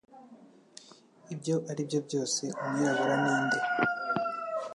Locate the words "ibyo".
1.33-1.55